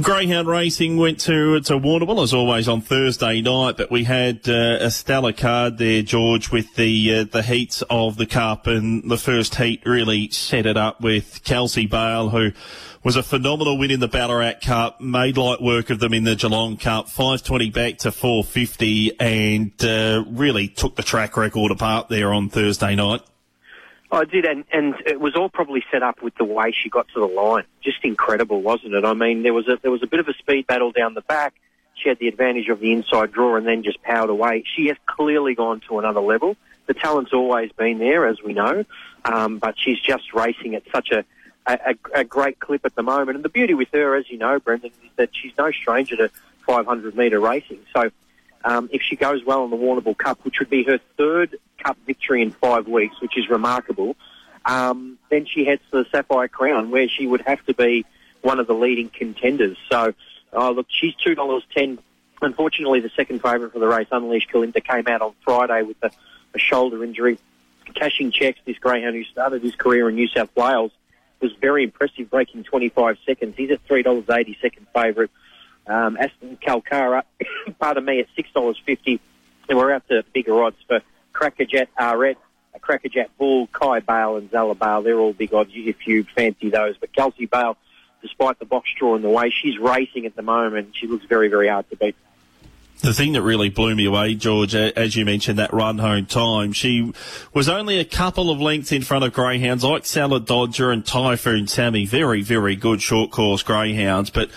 [0.00, 4.78] Greyhound racing went to to Warrnambool as always on Thursday night, but we had uh,
[4.80, 9.18] a stellar card there, George, with the uh, the heats of the Cup, and the
[9.18, 12.52] first heat really set it up with Kelsey Bale, who
[13.04, 16.36] was a phenomenal win in the Ballarat Cup, made light work of them in the
[16.36, 22.32] Geelong Cup, 520 back to 450, and uh, really took the track record apart there
[22.32, 23.20] on Thursday night.
[24.10, 27.08] I did, and, and it was all probably set up with the way she got
[27.08, 27.64] to the line.
[27.82, 29.04] Just incredible, wasn't it?
[29.04, 31.22] I mean, there was a there was a bit of a speed battle down the
[31.22, 31.54] back.
[31.94, 34.64] She had the advantage of the inside draw and then just powered away.
[34.76, 36.56] She has clearly gone to another level.
[36.86, 38.84] The talent's always been there, as we know,
[39.24, 41.24] um, but she's just racing at such a,
[41.66, 43.36] a, a great clip at the moment.
[43.36, 46.30] And the beauty with her, as you know, Brendan, is that she's no stranger to
[46.66, 47.80] 500 metre racing.
[47.92, 48.10] So
[48.64, 51.96] um, if she goes well in the Warrnambool Cup, which would be her third Cup
[52.06, 54.16] victory in five weeks, which is remarkable,
[54.64, 58.04] um, then she heads to the Sapphire Crown, where she would have to be
[58.42, 59.76] one of the leading contenders.
[59.90, 60.14] So,
[60.52, 61.98] oh, look, she's two dollars ten.
[62.42, 66.10] Unfortunately, the second favourite for the race, Unleashed Kalinda, came out on Friday with a,
[66.54, 67.38] a shoulder injury.
[67.94, 70.92] Cashing checks, this greyhound who started his career in New South Wales
[71.40, 73.54] was very impressive, breaking 25 seconds.
[73.56, 73.70] He's
[74.02, 75.30] dollars eighty, second favourite.
[75.86, 77.22] Um, Aston Kalkara,
[77.78, 79.20] pardon me, at six dollars fifty,
[79.68, 81.00] and we're out to bigger odds for
[81.32, 82.36] Crackerjet Red,
[82.80, 85.02] Crackerjet Bull, Kai Bale, and Zala Bale.
[85.02, 86.96] They're all big odds if you fancy those.
[86.98, 87.76] But Kelsey Bale,
[88.22, 91.48] despite the box draw in the way she's racing at the moment, she looks very,
[91.48, 92.16] very hard to beat.
[93.02, 96.72] The thing that really blew me away, George, as you mentioned, that run home time,
[96.72, 97.12] she
[97.52, 101.66] was only a couple of lengths in front of greyhounds like Salad Dodger and Typhoon
[101.66, 102.06] Sammy.
[102.06, 104.50] Very, very good short course greyhounds, but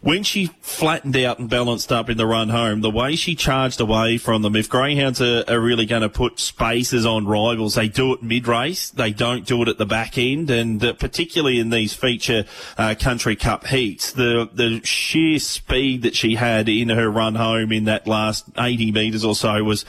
[0.00, 3.80] when she flattened out and balanced up in the run home, the way she charged
[3.80, 7.88] away from them, if greyhounds are, are really going to put spaces on rivals, they
[7.88, 8.90] do it mid-race.
[8.90, 10.50] They don't do it at the back end.
[10.50, 12.44] And uh, particularly in these feature
[12.78, 17.70] uh, country cup heats, the, the sheer speed that she had in her run home
[17.70, 19.84] in that last 80 metres or so was,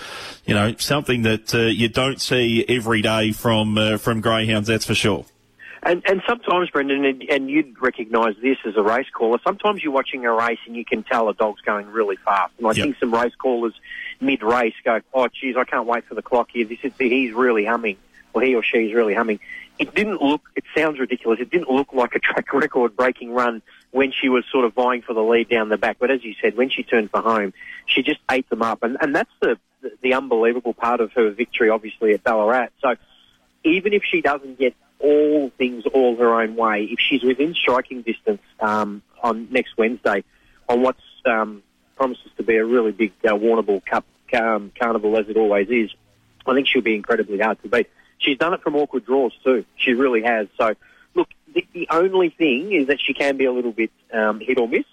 [0.46, 4.86] you know, something that uh, you don't see every day from, uh, from greyhounds, that's
[4.86, 5.26] for sure.
[5.84, 9.94] And, and sometimes, Brendan, and, and you'd recognise this as a race caller, sometimes you're
[9.94, 12.54] watching a race and you can tell a dog's going really fast.
[12.60, 12.86] And I yep.
[12.86, 13.74] think some race callers
[14.20, 16.66] mid-race go, oh, geez, I can't wait for the clock here.
[16.66, 17.98] This is, he's really humming,
[18.34, 19.40] or he or she's really humming.
[19.80, 23.64] It didn't look, it sounds ridiculous, it didn't look like a track record breaking run
[23.90, 25.98] when she was sort of vying for the lead down the back.
[26.00, 27.54] But as you said, when she turned for home,
[27.88, 28.84] she just ate them up.
[28.84, 32.68] And, and that's the, the, the unbelievable part of her victory, obviously, at Ballarat.
[32.82, 32.96] So
[33.64, 36.84] even if she doesn't get all things all her own way.
[36.84, 40.24] If she's within striking distance um, on next Wednesday,
[40.68, 41.64] on what's um,
[41.96, 45.92] promises to be a really big uh, Warrnambool Cup um, carnival as it always is,
[46.46, 47.90] I think she'll be incredibly hard to beat.
[48.18, 49.66] She's done it from awkward draws too.
[49.76, 50.48] She really has.
[50.58, 50.74] So,
[51.16, 54.58] look, the, the only thing is that she can be a little bit um, hit
[54.58, 54.86] or miss.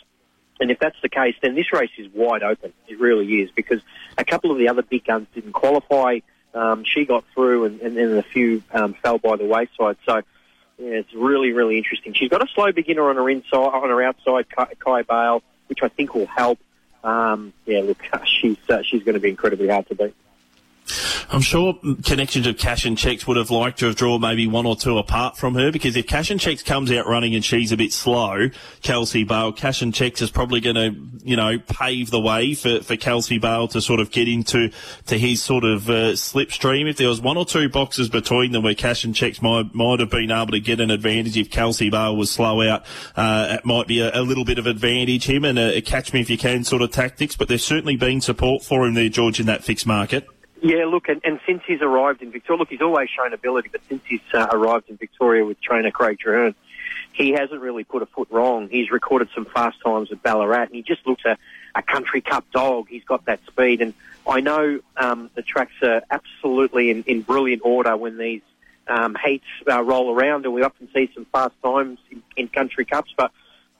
[0.61, 2.73] And if that's the case, then this race is wide open.
[2.89, 3.81] It really is because
[4.17, 6.19] a couple of the other big guns didn't qualify.
[6.55, 9.97] Um, she got through, and, and then a few um, fell by the wayside.
[10.07, 10.23] So
[10.79, 12.15] yeah, it's really, really interesting.
[12.15, 15.89] She's got a slow beginner on her inside, on her outside, Kai Bale, which I
[15.89, 16.59] think will help.
[17.05, 18.03] Um, yeah, look,
[18.41, 20.15] she's uh, she's going to be incredibly hard to beat.
[21.31, 24.65] I'm sure connections of Cash and Checks would have liked to have drawn maybe one
[24.65, 27.71] or two apart from her because if Cash and Checks comes out running and she's
[27.71, 28.49] a bit slow,
[28.83, 32.81] Kelsey Bale, Cash and Checks is probably going to, you know, pave the way for,
[32.81, 34.71] for Kelsey Bale to sort of get into
[35.07, 36.89] to his sort of uh, slipstream.
[36.89, 40.01] If there was one or two boxes between them where Cash and Checks might might
[40.01, 42.87] have been able to get an advantage if Kelsey Bale was slow out,
[43.17, 46.15] uh, it might be a, a, little bit of advantage him and a, a catch
[46.15, 47.37] me if you can sort of tactics.
[47.37, 50.27] But there's certainly been support for him there, George, in that fixed market.
[50.61, 53.81] Yeah, look, and, and since he's arrived in Victoria, look, he's always shown ability, but
[53.89, 56.55] since he's uh, arrived in Victoria with trainer Craig Traherne,
[57.13, 58.69] he hasn't really put a foot wrong.
[58.69, 61.37] He's recorded some fast times at Ballarat, and he just looks a,
[61.75, 62.89] a country cup dog.
[62.89, 63.95] He's got that speed, and
[64.27, 68.43] I know um, the tracks are absolutely in, in brilliant order when these
[68.89, 72.85] um, heats uh, roll around, and we often see some fast times in, in country
[72.85, 73.31] cups, but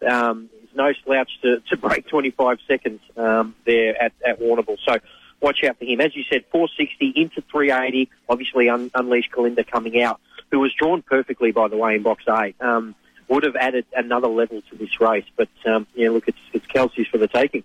[0.09, 4.79] um, there's no slouch to, to break 25 seconds um, there at, at Warrnambool.
[4.85, 4.99] So
[5.41, 6.01] watch out for him.
[6.01, 8.11] As you said, 460 into 380.
[8.29, 10.21] Obviously, un- Unleashed Kalinda coming out,
[10.51, 12.57] who was drawn perfectly, by the way, in box eight.
[12.61, 12.95] Um,
[13.29, 15.27] would have added another level to this race.
[15.37, 17.63] But, um, yeah, look, it's, it's Kelsey's for the taking.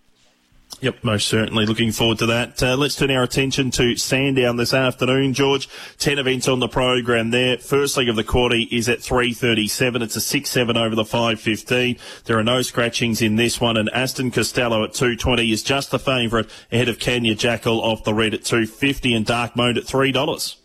[0.84, 1.66] Yep, most certainly.
[1.66, 2.62] Looking forward to that.
[2.62, 5.70] Uh, let's turn our attention to Sandown this afternoon, George.
[5.98, 7.58] Ten events on the program there.
[7.58, 10.02] First leg of the quarter is at 3.37.
[10.02, 11.98] It's a 6-7 over the 5.15.
[12.26, 16.00] There are no scratchings in this one, and Aston Costello at 2.20 is just the
[16.00, 20.56] favourite ahead of Kenya Jackal off the red at 2.50 and Dark Mode at $3.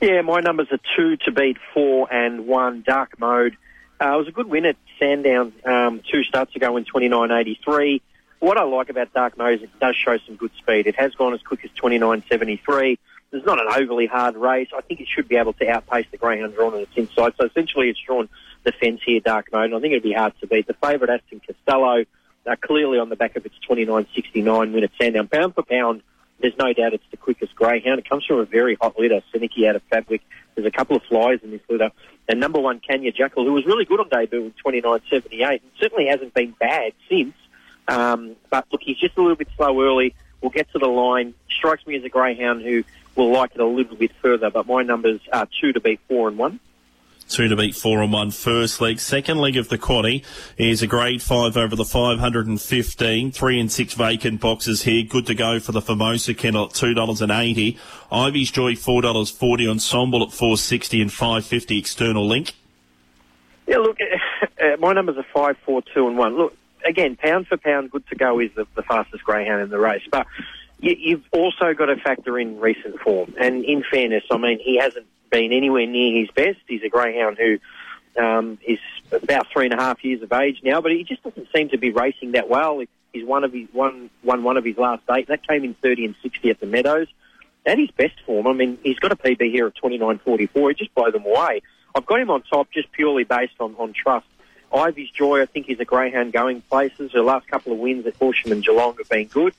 [0.00, 2.82] Yeah, my numbers are two to beat four and one.
[2.86, 3.58] Dark Mode
[4.00, 8.00] uh, it was a good win at Sandown um, two starts ago in 29.83.
[8.40, 10.86] What I like about Dark Nose, it does show some good speed.
[10.86, 12.98] It has gone as quick as 29.73.
[13.32, 14.68] It's not an overly hard race.
[14.74, 17.34] I think it should be able to outpace the greyhound drawn on its inside.
[17.38, 18.30] So essentially, it's drawn
[18.64, 19.66] the fence here, Dark Nose.
[19.66, 20.66] And I think it'd be hard to beat.
[20.66, 22.06] The favourite, Aston Costello,
[22.46, 25.28] uh, clearly on the back of its 29.69 win at Sandown.
[25.28, 26.02] Pound for pound,
[26.40, 27.98] there's no doubt it's the quickest greyhound.
[27.98, 30.22] It comes from a very hot litter, Seneki out of Fabwick.
[30.54, 31.90] There's a couple of flies in this litter.
[32.26, 36.06] And number one, Kenya Jackal, who was really good on debut in 29.78 and certainly
[36.06, 37.34] hasn't been bad since.
[37.88, 40.14] Um, but look, he's just a little bit slow early.
[40.40, 41.34] We'll get to the line.
[41.50, 42.84] Strikes me as a greyhound who
[43.16, 46.28] will like it a little bit further, but my numbers are two to beat four
[46.28, 46.60] and one.
[47.30, 48.98] Two to beat four and one first leg.
[48.98, 50.24] Second leg of the quaddy
[50.58, 53.30] is a grade five over the 515.
[53.30, 55.04] Three and six vacant boxes here.
[55.04, 57.78] Good to go for the Formosa kennel at $2.80.
[58.10, 59.70] Ivy's Joy $4.40.
[59.70, 62.54] Ensemble at 460 and 550 external link.
[63.68, 63.98] Yeah, look,
[64.42, 66.36] uh, my numbers are five, four, two, and one.
[66.36, 69.78] Look, again, pound for pound, good to go is the, the fastest greyhound in the
[69.78, 70.26] race, but
[70.78, 73.34] you, you've also got to factor in recent form.
[73.40, 76.58] And in fairness, I mean, he hasn't been anywhere near his best.
[76.66, 77.58] He's a greyhound who
[78.22, 78.78] um, is
[79.12, 81.78] about three and a half years of age now, but he just doesn't seem to
[81.78, 82.82] be racing that well.
[83.12, 85.28] He's one of his one won one of his last eight.
[85.28, 87.08] That came in thirty and sixty at the Meadows.
[87.66, 90.46] At his best form, I mean, he's got a PB here of twenty nine forty
[90.46, 90.70] four.
[90.70, 91.62] He just blow them away.
[91.94, 94.26] I've got him on top just purely based on, on trust.
[94.72, 97.12] Ivy's Joy, I think, is a greyhound going places.
[97.12, 99.54] Her last couple of wins at Horsham and Geelong have been good.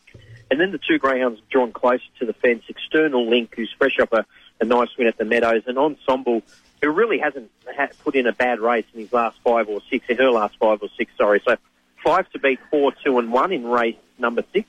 [0.50, 2.64] And then the two greyhounds drawn closer to the fence.
[2.68, 4.26] External Link, who's fresh up a,
[4.60, 6.42] a nice win at the Meadows, and Ensemble,
[6.82, 10.06] who really hasn't ha- put in a bad race in his last five or six,
[10.10, 11.42] in her last five or six, sorry.
[11.46, 11.56] So
[12.04, 14.68] five to beat four, two, and one in race number six.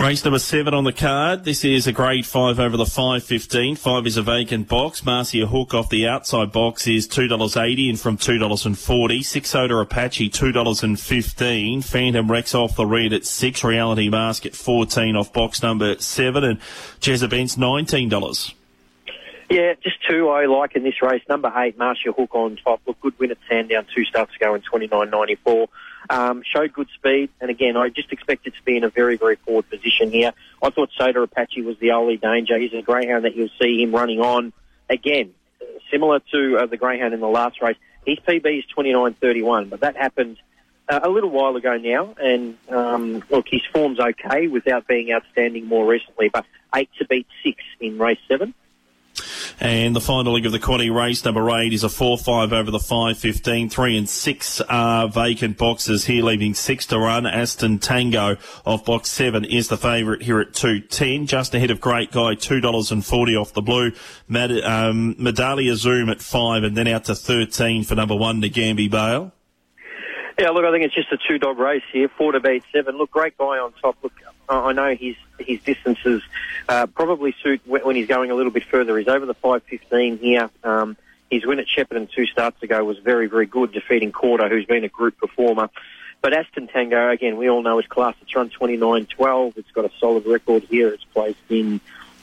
[0.00, 1.44] Race number seven on the card.
[1.44, 3.76] This is a grade five over the 515.
[3.76, 5.04] Five is a vacant box.
[5.04, 9.22] Marcia Hook off the outside box is $2.80 and from $2.40.
[9.22, 11.84] Six Odor Apache, $2.15.
[11.84, 13.62] Phantom Rex off the red at six.
[13.62, 16.44] Reality Mask at 14 off box number seven.
[16.44, 16.60] And
[17.02, 18.54] Jezebel's $19.
[19.50, 21.22] Yeah, just two I like in this race.
[21.28, 22.80] Number eight, Marcia Hook on top.
[22.86, 25.68] Look, good win at Sandown, two starts ago in 29.94.
[26.10, 29.36] Um, showed good speed, and again, I just expected to be in a very, very
[29.36, 30.32] forward position here.
[30.60, 32.58] I thought Soda Apache was the only danger.
[32.58, 34.52] He's a greyhound that you'll see him running on.
[34.88, 35.32] Again,
[35.88, 39.96] similar to uh, the greyhound in the last race, his PB is 29.31, but that
[39.96, 40.38] happened
[40.88, 45.66] uh, a little while ago now, and um, look, his form's okay without being outstanding
[45.66, 48.52] more recently, but eight to beat six in race seven.
[49.58, 52.78] And the final leg of the quaddy race, number eight, is a 4-5 over the
[52.78, 53.70] 5-15.
[53.70, 57.26] Three and six are vacant boxes here, leaving six to run.
[57.26, 61.26] Aston Tango of box seven is the favourite here at 210.
[61.26, 63.92] Just ahead of Great Guy, $2.40 off the blue.
[64.28, 65.16] Mad- um,
[65.76, 69.32] Zoom at five and then out to 13 for number one, Nagambi Bale.
[70.40, 72.96] Yeah, look, I think it's just a two dog race here, four to beat seven.
[72.96, 73.98] Look, great guy on top.
[74.02, 74.14] Look,
[74.48, 76.22] I know his his distances
[76.66, 78.96] uh, probably suit when he's going a little bit further.
[78.96, 80.48] He's over the five fifteen here.
[80.64, 80.96] Um,
[81.30, 84.82] his win at Shepparton two starts ago was very very good, defeating Corder, who's been
[84.82, 85.68] a group performer.
[86.22, 88.14] But Aston Tango, again, we all know his class.
[88.22, 89.58] It's run 29-12.
[89.58, 90.88] It's got a solid record here.
[90.88, 91.82] It's placed in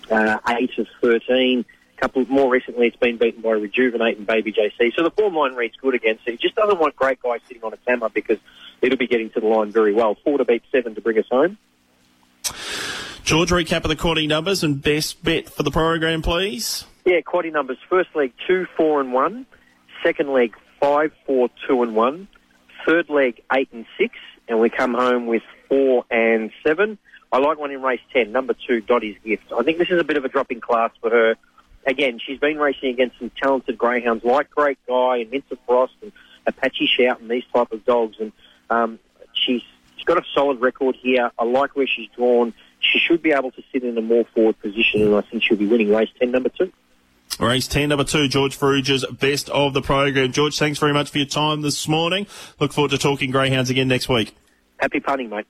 [0.10, 1.66] uh, 8 of 13
[1.98, 4.96] couple more recently, it's been beaten by Rejuvenate and Baby JC.
[4.96, 6.20] So the form line reads good again.
[6.26, 8.38] So he just doesn't want great guys sitting on a camera because
[8.82, 10.16] it'll be getting to the line very well.
[10.24, 11.58] Four to beat seven to bring us home.
[13.24, 16.86] George, recap of the quaddy numbers and best bet for the program, please.
[17.06, 17.78] Yeah, quaddy numbers.
[17.90, 19.46] First leg two, four, and one.
[20.04, 22.28] Second leg five, four, two, and one.
[22.86, 24.16] Third leg eight and six,
[24.48, 26.98] and we come home with four and seven.
[27.32, 29.52] I like one in race ten, number two, Dottie's Gift.
[29.52, 31.36] I think this is a bit of a dropping class for her
[31.88, 36.12] again, she's been racing against some talented greyhounds like Great Guy and Minter Frost and
[36.46, 38.18] Apache Shout and these type of dogs.
[38.20, 38.32] And
[38.70, 39.00] um,
[39.34, 39.64] she's,
[39.96, 41.32] she's got a solid record here.
[41.40, 42.54] I like where she's drawn.
[42.80, 45.58] She should be able to sit in a more forward position, and I think she'll
[45.58, 46.72] be winning race 10, number two.
[47.40, 50.32] Race 10, number two, George Farrugia's best of the program.
[50.32, 52.28] George, thanks very much for your time this morning.
[52.60, 54.36] Look forward to talking greyhounds again next week.
[54.80, 55.46] Happy punting, mate.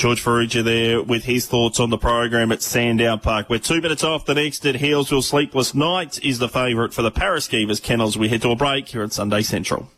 [0.00, 3.50] George Farrugia there with his thoughts on the program at Sandown Park.
[3.50, 7.12] We're two minutes off the next at Healesville Sleepless Night is the favourite for the
[7.12, 8.16] Paraskevers kennels.
[8.16, 9.90] We head to a break here at Sunday Central.